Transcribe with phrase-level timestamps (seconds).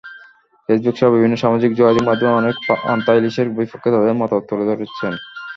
[0.69, 5.13] ফেসবুকসহ বিভিন্ন সামাজিক যোগাযোগমাধ্যমে অনেকে পান্তা-ইলিশের বিপক্ষে তাদের মতামত তুলে ধরছেন।